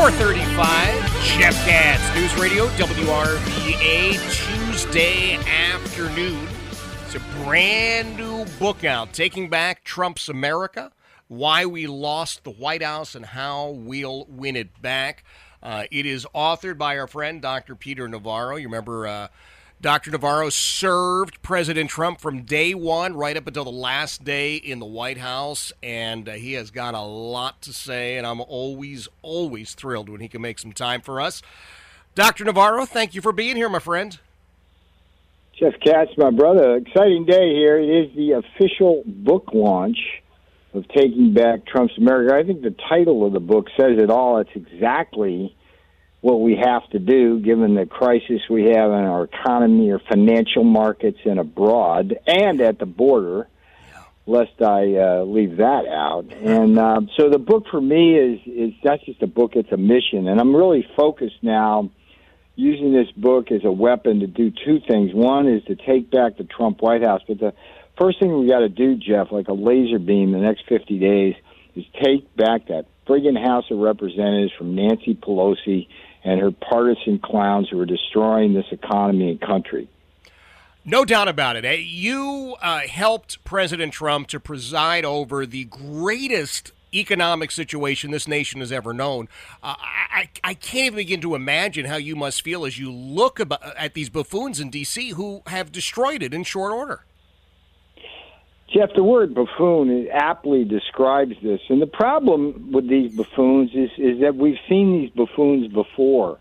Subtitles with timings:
[0.00, 6.48] 435, Jeff Katz, News Radio, WRVA, Tuesday afternoon.
[7.04, 10.90] It's a brand new book out, Taking Back Trump's America,
[11.28, 15.22] Why We Lost the White House and How We'll Win It Back.
[15.62, 17.74] Uh, it is authored by our friend, Dr.
[17.74, 18.56] Peter Navarro.
[18.56, 19.28] You remember uh,
[19.82, 20.10] Dr.
[20.10, 24.84] Navarro served President Trump from day one right up until the last day in the
[24.84, 29.72] White House, and uh, he has got a lot to say, and I'm always, always
[29.72, 31.40] thrilled when he can make some time for us.
[32.14, 32.44] Dr.
[32.44, 34.18] Navarro, thank you for being here, my friend.
[35.58, 36.76] Jeff Katz, my brother.
[36.76, 37.78] Exciting day here.
[37.78, 39.98] It is the official book launch
[40.74, 42.34] of Taking Back Trump's America.
[42.34, 44.38] I think the title of the book says it all.
[44.38, 45.56] It's exactly
[46.20, 50.64] what we have to do given the crisis we have in our economy or financial
[50.64, 53.48] markets and abroad and at the border
[54.26, 56.26] lest I uh, leave that out.
[56.32, 59.76] And uh, so the book for me is is not just a book; it's a
[59.76, 60.28] mission.
[60.28, 61.90] And I'm really focused now,
[62.54, 65.12] using this book as a weapon to do two things.
[65.12, 67.54] One is to take back the Trump White House, but the
[67.98, 71.34] first thing we got to do, Jeff, like a laser beam, the next 50 days,
[71.74, 75.88] is take back that friggin' House of Representatives from Nancy Pelosi
[76.22, 79.88] and her partisan clowns who are destroying this economy and country.
[80.84, 81.64] No doubt about it.
[81.64, 81.74] Eh?
[81.74, 88.72] You uh, helped President Trump to preside over the greatest economic situation this nation has
[88.72, 89.28] ever known.
[89.62, 93.40] Uh, I, I can't even begin to imagine how you must feel as you look
[93.40, 95.10] about, at these buffoons in D.C.
[95.10, 97.04] who have destroyed it in short order.
[98.72, 101.60] Jeff, the word buffoon aptly describes this.
[101.68, 106.38] And the problem with these buffoons is, is that we've seen these buffoons before.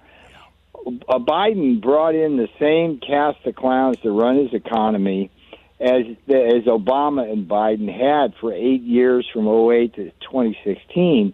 [0.85, 5.31] Biden brought in the same cast of clowns to run his economy
[5.79, 11.33] as as Obama and Biden had for eight years from 08 to 2016.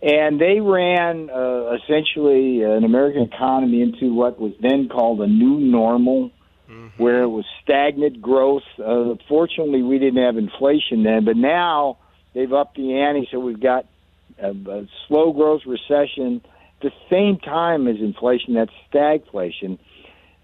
[0.00, 5.58] And they ran uh, essentially an American economy into what was then called a new
[5.58, 6.30] normal
[6.68, 7.02] mm-hmm.
[7.02, 8.62] where it was stagnant growth.
[8.78, 11.98] Uh, fortunately, we didn't have inflation then, but now
[12.34, 13.86] they've upped the ante, so we've got
[14.40, 18.54] a, a slow growth recession at the same time as inflation.
[18.54, 19.78] That's stagflation.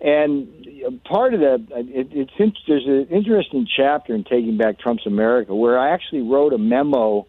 [0.00, 5.54] And part of that, it, it's there's an interesting chapter in Taking Back Trump's America
[5.54, 7.26] where I actually wrote a memo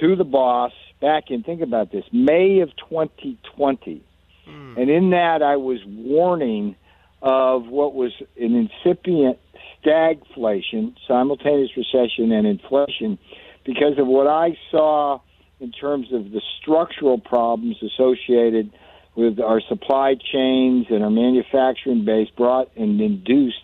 [0.00, 4.02] to the boss back in, think about this, May of 2020.
[4.48, 4.80] Mm.
[4.80, 6.76] And in that, I was warning
[7.22, 9.38] of what was an incipient
[9.84, 13.18] stagflation, simultaneous recession, and inflation
[13.64, 15.20] because of what I saw
[15.60, 18.72] in terms of the structural problems associated
[19.14, 23.56] with our supply chains and our manufacturing base brought and induced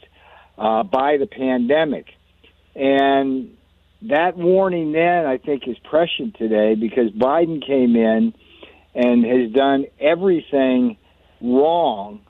[0.57, 2.07] uh, by the pandemic.
[2.75, 3.57] And
[4.03, 8.35] that warning then, I think, is prescient today because Biden came in
[8.95, 10.97] and has done everything
[11.41, 12.21] wrong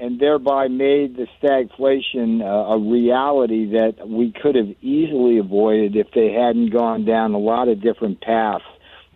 [0.00, 6.10] and thereby made the stagflation uh, a reality that we could have easily avoided if
[6.14, 8.64] they hadn't gone down a lot of different paths,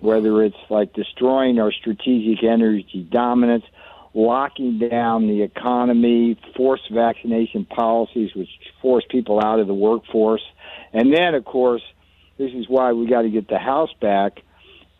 [0.00, 3.64] whether it's like destroying our strategic energy dominance,
[4.12, 8.50] locking down the economy, forced vaccination policies, which
[8.82, 10.44] force people out of the workforce.
[10.92, 11.82] And then, of course,
[12.36, 14.42] this is why we got to get the House back.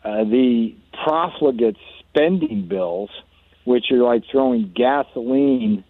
[0.03, 3.11] Uh, the profligate spending bills–
[3.65, 5.83] which are like throwing gasoline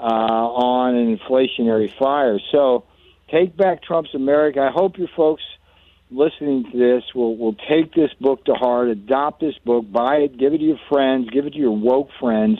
[0.00, 2.38] uh, on an inflationary fire.
[2.52, 2.84] So
[3.30, 4.60] take back Trump's America.
[4.60, 5.42] I hope your folks
[6.10, 10.38] listening to this will will take this book to heart, adopt this book, buy it,
[10.38, 12.58] give it to your friends, give it to your woke friends.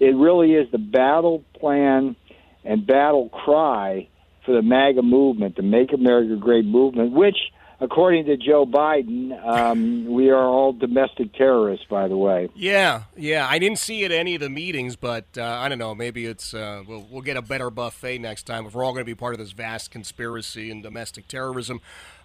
[0.00, 2.16] It really is the battle plan
[2.64, 4.08] and battle cry
[4.44, 7.36] for the MAGA movement, the Make America Great movement, which
[7.80, 11.86] according to Joe Biden, um, we are all domestic terrorists.
[11.88, 12.48] By the way.
[12.54, 13.46] Yeah, yeah.
[13.48, 15.94] I didn't see it at any of the meetings, but uh, I don't know.
[15.94, 19.02] Maybe it's uh, we'll, we'll get a better buffet next time if we're all going
[19.02, 21.80] to be part of this vast conspiracy and domestic terrorism.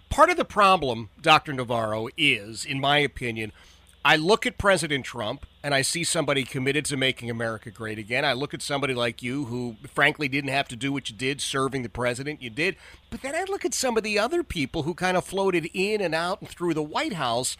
[0.08, 1.52] Part of the problem, Dr.
[1.52, 3.52] Navarro, is, in my opinion,
[4.04, 8.24] I look at President Trump and I see somebody committed to making America great again.
[8.24, 11.40] I look at somebody like you who, frankly, didn't have to do what you did
[11.40, 12.40] serving the president.
[12.40, 12.76] You did.
[13.10, 16.00] But then I look at some of the other people who kind of floated in
[16.00, 17.58] and out and through the White House.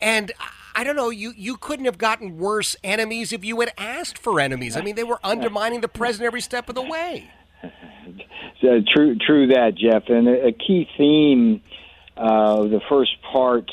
[0.00, 0.32] And
[0.74, 4.40] I don't know, you, you couldn't have gotten worse enemies if you had asked for
[4.40, 4.76] enemies.
[4.76, 7.30] I mean, they were undermining the president every step of the way.
[8.60, 10.04] So, true, true that, Jeff.
[10.06, 11.62] And a, key theme
[12.16, 13.68] uh, of the first part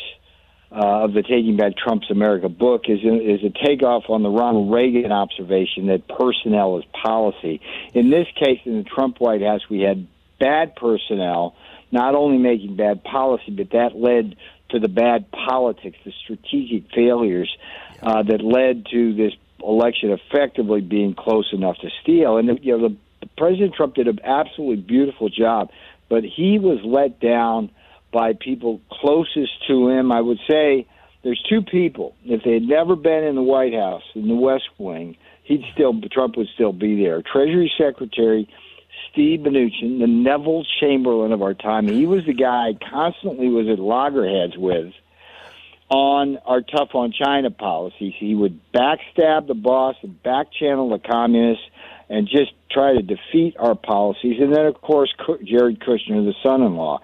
[0.72, 4.72] uh, of the Taking Back Trump's America book is is a takeoff on the Ronald
[4.72, 7.62] Reagan observation that personnel is policy.
[7.94, 10.08] In this case, in the Trump White House, we had
[10.40, 11.56] bad personnel,
[11.92, 14.36] not only making bad policy, but that led
[14.70, 17.50] to the bad politics, the strategic failures
[18.04, 22.38] uh, that led to this election effectively being close enough to steal.
[22.38, 25.70] And you know, the, President Trump did an absolutely beautiful job,
[26.10, 27.72] but he was let down
[28.12, 30.12] by people closest to him.
[30.12, 30.88] I would say
[31.24, 32.16] there's two people.
[32.26, 36.00] If they had never been in the White House, in the West Wing, he'd still
[36.12, 37.22] Trump would still be there.
[37.22, 38.50] Treasury Secretary
[39.12, 41.88] Steve Mnuchin, the Neville Chamberlain of our time.
[41.88, 44.94] He was the guy I constantly was at loggerheads with
[45.90, 48.14] on our tough on China policies.
[48.18, 51.66] He would backstab the boss and backchannel the communists
[52.10, 54.40] and just try to defeat our policies.
[54.40, 55.14] And then, of course,
[55.44, 57.02] Jared Kushner, the son-in-law.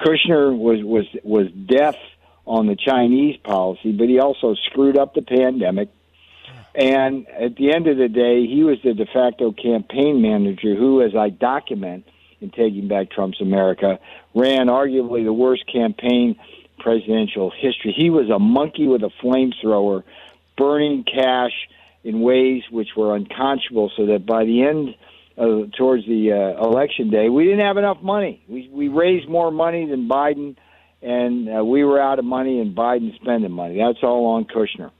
[0.00, 1.96] Kushner was was was deaf
[2.46, 5.88] on the Chinese policy, but he also screwed up the pandemic.
[6.74, 11.02] And at the end of the day, he was the de facto campaign manager who,
[11.02, 12.04] as I document
[12.40, 14.00] in Taking Back Trump's America,
[14.34, 16.36] ran arguably the worst campaign
[16.80, 17.94] presidential history.
[17.96, 20.02] He was a monkey with a flamethrower,
[20.56, 21.52] burning cash
[22.02, 24.94] in ways which were unconscionable, so that by the end
[25.36, 28.42] uh, towards the uh, election day, we didn't have enough money.
[28.48, 30.56] We we raised more money than Biden,
[31.02, 33.78] and uh, we were out of money, and Biden spending money.
[33.78, 34.90] That's all on Kushner.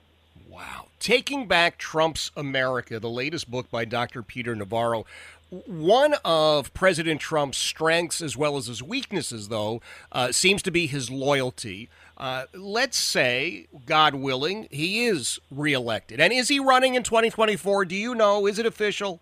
[0.50, 0.86] Wow.
[0.98, 4.22] Taking Back Trump's America, the latest book by Dr.
[4.22, 5.04] Peter Navarro.
[5.50, 10.86] One of President Trump's strengths, as well as his weaknesses, though, uh, seems to be
[10.86, 11.90] his loyalty.
[12.16, 16.20] Uh, let's say, God willing, he is reelected.
[16.20, 17.84] And is he running in 2024?
[17.84, 18.46] Do you know?
[18.46, 19.20] Is it official?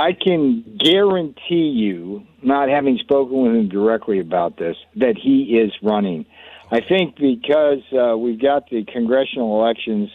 [0.00, 5.72] I can guarantee you, not having spoken with him directly about this, that he is
[5.82, 6.24] running.
[6.70, 10.08] I think because uh, we've got the congressional elections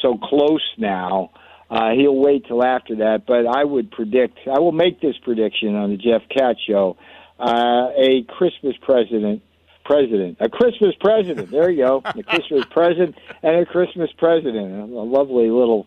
[0.00, 1.32] so close now,
[1.68, 3.24] uh, he'll wait till after that.
[3.26, 6.96] But I would predict, I will make this prediction on the Jeff Katz show:
[7.38, 9.42] uh, a Christmas president,
[9.84, 11.50] president, a Christmas president.
[11.50, 14.92] There you go, a Christmas president and a Christmas president.
[14.92, 15.86] A lovely little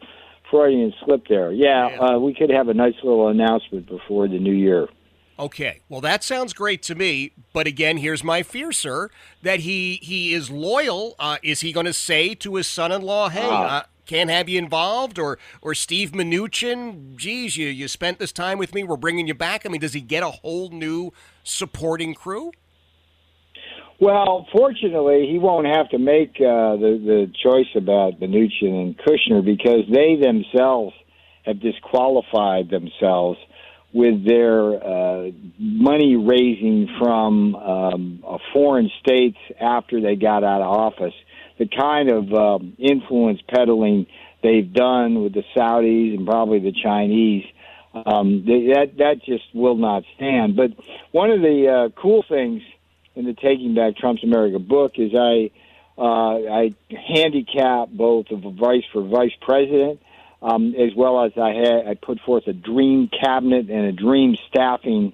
[0.50, 1.52] Freudian slip there.
[1.52, 4.88] Yeah, uh, we could have a nice little announcement before the new year.
[5.38, 7.32] Okay, well that sounds great to me.
[7.54, 9.10] But again, here's my fear, sir,
[9.42, 11.16] that he he is loyal.
[11.18, 13.48] Uh, is he going to say to his son-in-law, "Hey"?
[13.50, 13.80] Ah.
[13.80, 17.16] Uh, can't have you involved, or or Steve Mnuchin.
[17.16, 18.84] Geez, you you spent this time with me.
[18.84, 19.66] We're bringing you back.
[19.66, 21.14] I mean, does he get a whole new
[21.44, 22.52] supporting crew?
[24.02, 29.44] Well, fortunately, he won't have to make uh, the the choice about Mnuchin and Kushner
[29.44, 30.96] because they themselves
[31.46, 33.38] have disqualified themselves
[33.94, 38.24] with their uh, money raising from um,
[38.54, 41.14] foreign states after they got out of office.
[41.58, 44.06] The kind of um, influence peddling
[44.42, 47.44] they've done with the Saudis and probably the Chinese.
[47.94, 50.56] Um, that that just will not stand.
[50.56, 50.72] But
[51.12, 52.62] one of the uh, cool things
[53.20, 55.52] in the Taking Back Trump's America book is I
[55.98, 60.00] uh, I handicap both of a vice for vice president,
[60.42, 64.38] um, as well as I had I put forth a dream cabinet and a dream
[64.48, 65.12] staffing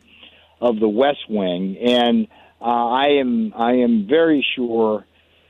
[0.61, 2.27] of the West Wing, and
[2.61, 5.03] uh, I am I am very sure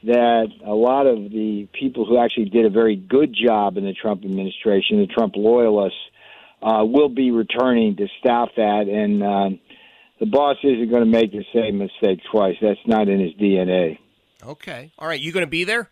[0.04, 3.94] that a lot of the people who actually did a very good job in the
[3.94, 6.00] Trump administration, the Trump loyalists,
[6.64, 9.22] uh, will be returning to staff that and.
[9.22, 9.50] Uh,
[10.20, 12.56] the boss isn't going to make the same mistake twice.
[12.62, 14.00] That's not in his DNA.
[14.44, 14.92] Okay.
[14.98, 15.20] All right.
[15.20, 15.90] You going to be there?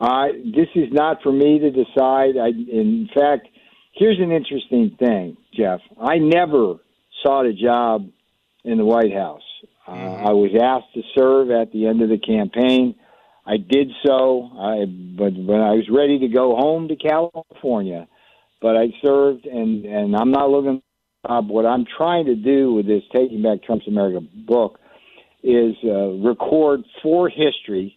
[0.00, 2.36] Uh, this is not for me to decide.
[2.36, 3.48] I, in fact,
[3.94, 5.80] here's an interesting thing, Jeff.
[6.00, 6.76] I never
[7.22, 8.08] sought a job
[8.64, 9.42] in the White House.
[9.86, 10.26] Uh, mm-hmm.
[10.26, 12.96] I was asked to serve at the end of the campaign.
[13.46, 18.06] I did so, I, but when I was ready to go home to California,
[18.60, 20.80] but I served, and and I'm not looking
[21.24, 24.78] uh, what I'm trying to do with this Taking Back Trump's America book
[25.42, 27.96] is uh, record for history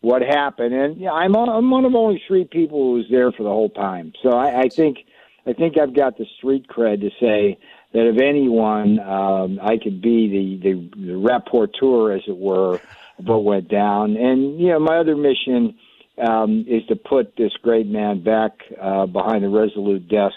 [0.00, 0.74] what happened.
[0.74, 3.70] And yeah, I'm, I'm one of only three people who was there for the whole
[3.70, 4.12] time.
[4.22, 4.98] So I, I think
[5.46, 7.58] I think I've got the street cred to say
[7.92, 12.74] that if anyone, um, I could be the, the, the rapporteur, as it were,
[13.18, 14.16] of what went down.
[14.16, 15.76] And you know, my other mission
[16.18, 20.36] um, is to put this great man back uh, behind the resolute desk,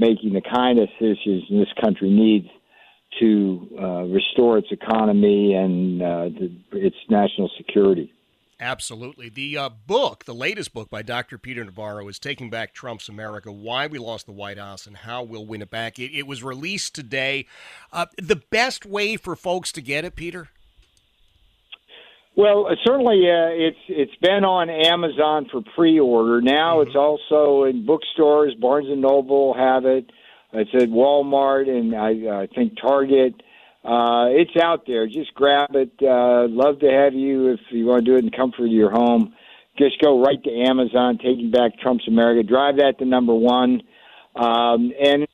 [0.00, 2.48] making the kind of decisions this country needs
[3.20, 8.12] to uh, restore its economy and uh, the, its national security.
[8.58, 9.30] Absolutely.
[9.30, 11.38] The uh, book, the latest book by Dr.
[11.38, 15.22] Peter Navarro, is Taking Back Trump's America Why We Lost the White House and How
[15.22, 15.98] We'll Win It Back.
[15.98, 17.46] It, it was released today.
[17.92, 20.48] Uh, the best way for folks to get it, Peter?
[22.40, 26.40] Well, uh, certainly uh, it's it's been on Amazon for pre-order.
[26.40, 26.88] Now mm-hmm.
[26.88, 28.54] it's also in bookstores.
[28.58, 30.10] Barnes and Noble have it.
[30.54, 33.34] It's at Walmart and I, I think Target.
[33.84, 35.06] Uh, it's out there.
[35.06, 35.92] Just grab it.
[36.00, 38.90] Uh, love to have you if you want to do it in comfort of your
[38.90, 39.34] home.
[39.78, 42.42] Just go right to Amazon, Taking Back Trump's America.
[42.42, 43.82] Drive that to number one.
[44.34, 45.28] Um, and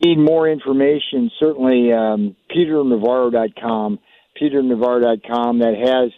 [0.00, 4.00] need more information, certainly um, peternavarro.com,
[4.40, 6.10] peternavarro.com that has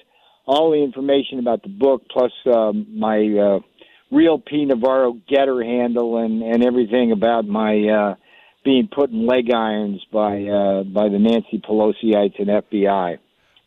[0.50, 3.61] all the information about the book, plus um, my uh,
[4.11, 8.14] real P Navarro GETTR handle and, and everything about my uh,
[8.64, 13.19] being put in leg irons by uh, by the Nancy Pelosiites and FBI.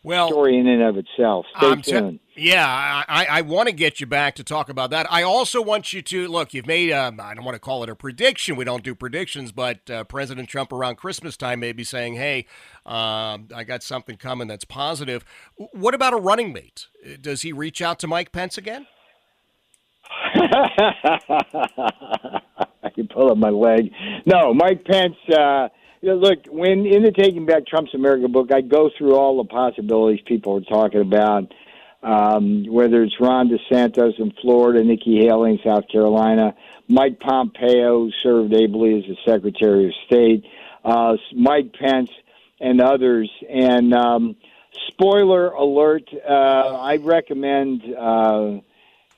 [0.04, 1.46] Well, story in and of itself.
[1.58, 2.20] Stay I'm tuned.
[2.36, 2.66] T- yeah,
[3.08, 5.10] I, I want to get you back to talk about that.
[5.10, 6.54] I also want you to look.
[6.54, 8.58] You've made um, I don't want to call it a prediction.
[8.58, 12.48] We don't do predictions, but uh, President Trump around Christmas time may be saying, "Hey,
[12.86, 15.24] uh, I got something coming that's positive."
[15.56, 16.88] What about a running mate?
[17.22, 18.88] Does he reach out to Mike Pence again?
[22.84, 23.92] I can pull up my leg.
[24.26, 25.16] No, Mike Pence.
[25.30, 25.70] Uh,
[26.12, 30.22] look, when in the Taking Back Trump's America book, I go through all the possibilities
[30.26, 31.54] people are talking about.
[32.02, 36.54] Um, whether it's Ron DeSantis in Florida, Nikki Haley in South Carolina,
[36.90, 40.44] Mike Pompeo served ably as the Secretary of State,
[40.84, 42.10] uh, Mike Pence,
[42.60, 43.32] and others.
[43.50, 44.36] And um,
[44.90, 47.84] spoiler alert: uh, I recommend.
[47.98, 48.60] Uh,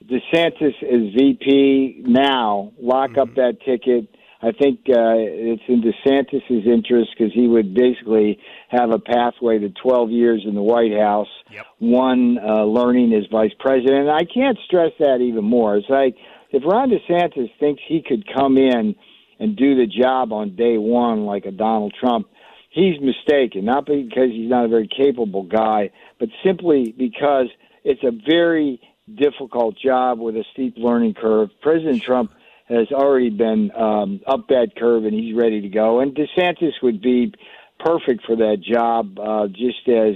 [0.04, 2.72] DeSantis as VP now.
[2.80, 3.20] Lock mm-hmm.
[3.22, 4.16] up that ticket.
[4.42, 8.40] I think uh, it's in DeSantis's interest because he would basically
[8.70, 11.66] have a pathway to 12 years in the White House, yep.
[11.80, 14.08] one uh, learning as vice president.
[14.08, 15.78] And I can't stress that even more.
[15.78, 16.16] It's like
[16.52, 18.96] if Ron DeSantis thinks he could come in
[19.40, 22.28] and do the job on day one like a Donald Trump,
[22.70, 23.66] he's mistaken.
[23.66, 27.48] Not because he's not a very capable guy, but simply because
[27.84, 28.82] it's a very
[29.14, 31.50] difficult job with a steep learning curve.
[31.62, 32.32] President Trump
[32.68, 36.00] has already been um, up that curve and he's ready to go.
[36.00, 37.34] And DeSantis would be
[37.80, 40.16] perfect for that job, uh, just as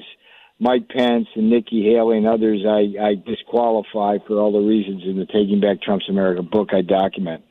[0.60, 5.18] Mike Pence and Nikki Haley and others I, I disqualify for all the reasons in
[5.18, 7.44] the Taking Back Trump's America book I document.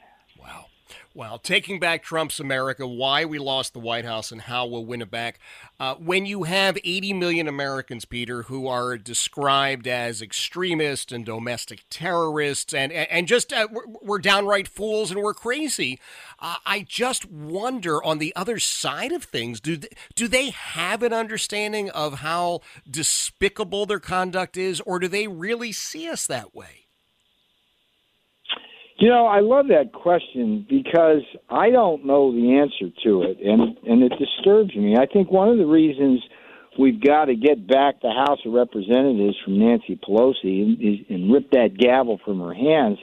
[1.18, 5.02] Well, taking back Trump's America, why we lost the White House and how we'll win
[5.02, 5.40] it back.
[5.80, 11.82] Uh, when you have 80 million Americans, Peter, who are described as extremists and domestic
[11.90, 13.66] terrorists and, and just uh,
[14.00, 15.98] we're downright fools and we're crazy,
[16.38, 21.02] uh, I just wonder on the other side of things, do they, do they have
[21.02, 26.54] an understanding of how despicable their conduct is, or do they really see us that
[26.54, 26.87] way?
[28.98, 33.78] You know, I love that question because I don't know the answer to it, and
[33.86, 34.96] and it disturbs me.
[34.98, 36.20] I think one of the reasons
[36.76, 41.50] we've got to get back the House of Representatives from Nancy Pelosi and, and rip
[41.52, 42.98] that gavel from her hands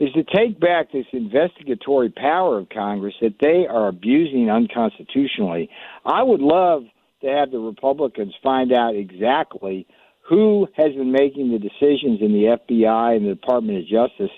[0.00, 5.70] is to take back this investigatory power of Congress that they are abusing unconstitutionally.
[6.04, 6.82] I would love
[7.22, 9.86] to have the Republicans find out exactly
[10.28, 14.30] who has been making the decisions in the FBI and the Department of Justice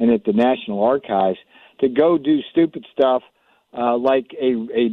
[0.00, 1.38] and at the National Archives
[1.80, 3.22] to go do stupid stuff
[3.76, 4.88] uh, like a, a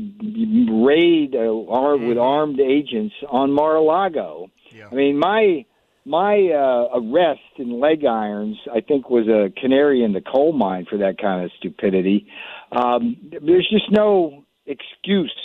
[0.85, 2.07] raid uh, mm-hmm.
[2.07, 4.51] with armed agents on Mar-a-Lago.
[4.71, 4.89] Yeah.
[4.91, 5.65] I mean, my
[6.05, 10.85] my uh, arrest in leg irons, I think, was a canary in the coal mine
[10.89, 12.27] for that kind of stupidity.
[12.71, 15.35] Um, there's just no excuse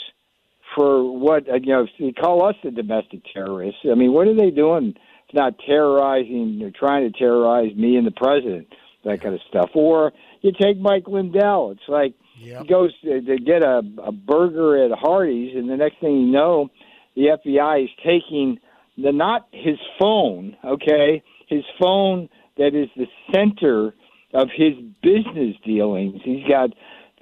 [0.76, 1.86] for what uh, you know.
[1.98, 3.80] They call us the domestic terrorists.
[3.90, 4.94] I mean, what are they doing?
[5.24, 6.58] It's not terrorizing.
[6.60, 8.68] They're trying to terrorize me and the president
[9.04, 9.70] that kind of stuff.
[9.74, 11.72] Or you take Mike Lindell.
[11.72, 12.62] It's like yep.
[12.62, 16.32] he goes to, to get a, a burger at Hardee's, and the next thing you
[16.32, 16.70] know,
[17.14, 18.58] the FBI is taking
[18.96, 22.28] the not his phone, okay, his phone
[22.58, 23.94] that is the center
[24.34, 26.20] of his business dealings.
[26.24, 26.70] He's got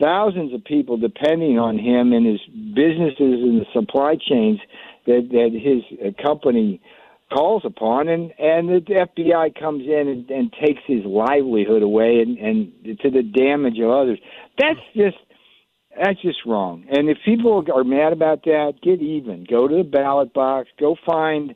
[0.01, 2.41] thousands of people depending on him and his
[2.75, 4.59] businesses and the supply chains
[5.07, 6.81] that that his uh, company
[7.33, 12.39] calls upon, and and the FBI comes in and, and takes his livelihood away, and
[12.39, 14.19] and to the damage of others.
[14.59, 15.17] That's just
[15.99, 16.85] that's just wrong.
[16.91, 19.47] And if people are mad about that, get even.
[19.49, 20.69] Go to the ballot box.
[20.79, 21.55] Go find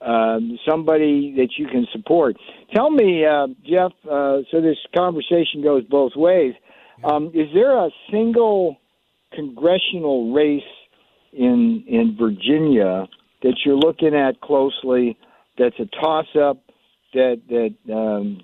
[0.00, 2.36] um, somebody that you can support.
[2.74, 3.92] Tell me, uh, Jeff.
[4.04, 6.54] Uh, so this conversation goes both ways.
[7.02, 8.76] Um, is there a single
[9.34, 10.62] congressional race
[11.32, 13.08] in in Virginia
[13.44, 15.16] that you're looking at closely?
[15.56, 16.58] That's a toss up
[17.12, 18.40] that that um,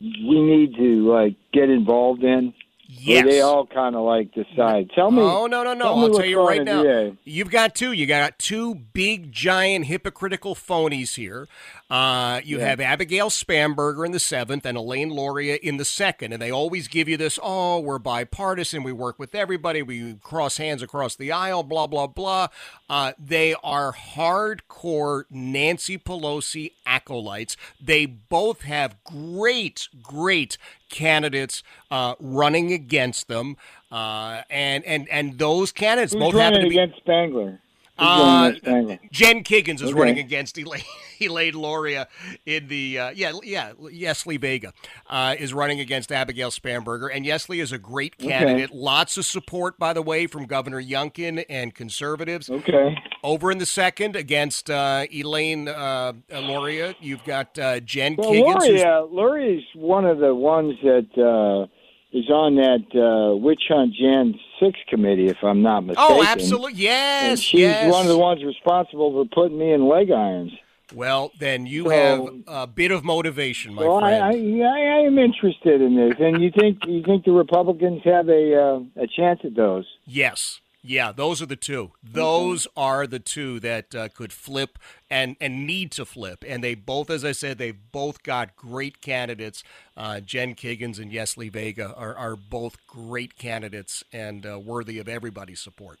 [0.00, 2.54] we need to like get involved in.
[2.96, 3.24] Yes.
[3.26, 4.90] they all kind of like decide.
[4.94, 5.20] Tell me.
[5.22, 5.84] Oh no no no!
[5.84, 6.82] tell I'll tell you right now.
[6.82, 7.16] today.
[7.24, 7.92] You've got two.
[7.92, 11.48] You got two big, giant, hypocritical phonies here.
[11.90, 12.68] Uh, you Yeah.
[12.68, 16.88] have Abigail Spanberger in the seventh and Elaine Luria in the second, and they always
[16.88, 18.82] give you this: "Oh, we're bipartisan.
[18.82, 19.82] We work with everybody.
[19.82, 22.48] We cross hands across the aisle." Blah blah blah.
[22.88, 27.56] Uh, they are hardcore Nancy Pelosi acolytes.
[27.80, 30.56] They both have great, great
[30.94, 33.56] candidates uh, running against them,
[33.90, 36.78] uh, and and and those candidates Who's both happen to be.
[36.78, 37.60] against Spangler?
[37.96, 38.98] Uh, running against Spangler?
[39.12, 39.92] Jen Kiggans is Okay.
[39.94, 40.82] running against Elaine,
[41.20, 42.08] Elaine Luria
[42.44, 44.72] in the uh, yeah yeah Yesli Vega
[45.08, 48.28] uh, is running against Abigail Spanberger and Yesli is a great Okay.
[48.30, 48.72] candidate.
[48.74, 52.50] Lots of support by the way from Governor Youngkin and conservatives.
[52.50, 52.96] Okay.
[53.22, 58.68] Over in the second against uh, Elaine uh, Luria, you've got uh, Jen Well, Kiggans.
[58.68, 61.66] Luria, Luria's one of the ones that uh,
[62.14, 66.16] is on that uh, witch hunt Jan six committee, if I'm not mistaken.
[66.16, 67.92] oh, absolutely And yes, she's yes.
[67.92, 70.52] one of the ones responsible for putting me in leg irons.
[70.94, 74.22] Well, then you So- have a bit of motivation, my well, friend.
[74.22, 74.28] I,
[74.64, 78.54] I I am interested in this, and you think you think the Republicans have a
[78.54, 79.86] uh, a chance at those?
[80.06, 80.60] Yes.
[80.86, 81.92] Yeah, those are the two.
[82.02, 86.44] Those are the two that uh, could flip and, and need to flip.
[86.46, 89.64] And they both, as I said, they've both got great candidates.
[89.96, 95.08] Uh, Jen Kiggans and Yesli Vega are, are both great candidates and uh, worthy of
[95.08, 96.00] everybody's support.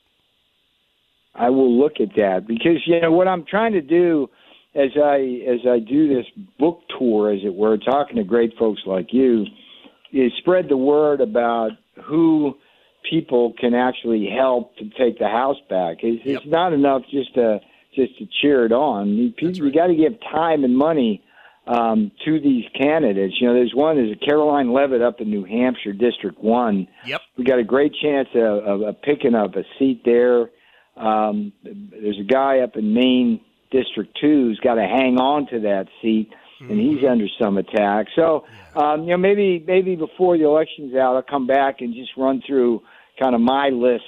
[1.34, 4.28] I will look at that because you know what I'm trying to do
[4.74, 6.26] as I as I do this
[6.58, 9.46] book tour, as it were, talking to great folks like you,
[10.12, 11.70] is spread the word about
[12.04, 12.54] who
[13.08, 15.98] people can actually help to take the house back.
[16.02, 16.42] It's, Yep.
[16.42, 17.60] it's not enough just to
[17.94, 19.08] just to cheer it on.
[19.10, 21.22] You, That's you got to give time and money
[21.66, 23.34] um, to these candidates.
[23.40, 27.20] You know, there's one, there's a Karoline Leavitt up in New Hampshire, District One Yep.
[27.36, 30.50] we got a great chance of, of, of picking up a seat there.
[30.96, 33.40] Um, there's a guy up in Maine,
[33.70, 38.06] District Two, who's got to hang on to that seat, and he's under some attack.
[38.14, 38.44] So,
[38.76, 42.42] um, you know, maybe maybe before the election's out, I'll come back and just run
[42.46, 42.82] through
[43.18, 44.04] kind of my list,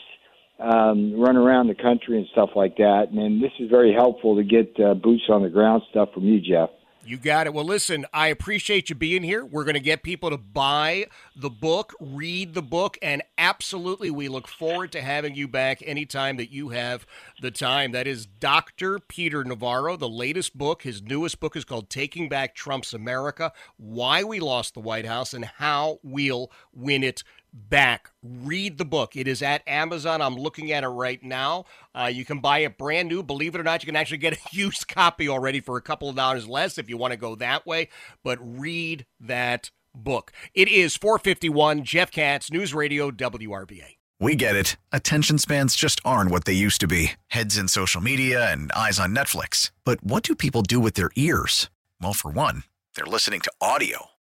[0.58, 3.08] um, run around the country and stuff like that.
[3.10, 6.24] And, then this is very helpful to get uh, boots on the ground stuff from
[6.24, 6.70] you, Jeff.
[7.06, 7.54] You got it.
[7.54, 9.44] Well, listen, I appreciate you being here.
[9.44, 14.26] We're going to get people to buy the book, read the book, and absolutely, we
[14.26, 17.06] look forward to having you back anytime that you have
[17.40, 17.92] the time.
[17.92, 18.98] That is Dr.
[18.98, 19.96] Peter Navarro.
[19.96, 24.74] The latest book, his newest book, is called Taking Back Trump's America Why We Lost
[24.74, 27.22] the White House and How We'll Win It
[27.56, 28.10] back.
[28.22, 29.16] Read the book.
[29.16, 30.20] It is at Amazon.
[30.20, 31.64] I'm looking at it right now.
[31.94, 33.22] Uh, you can buy it brand new.
[33.22, 36.08] Believe it or not, you can actually get a used copy already for a couple
[36.08, 37.88] of dollars less if you want to go that way.
[38.22, 40.32] But read that book.
[40.54, 43.96] It is 451 Jeff Katz, News Radio, WRVA.
[44.18, 44.76] We get it.
[44.92, 48.98] Attention spans just aren't what they used to be heads in social media and eyes
[48.98, 49.72] on Netflix.
[49.84, 51.68] But what do people do with their ears?
[52.00, 52.64] Well, for one,
[52.94, 54.06] they're listening to audio.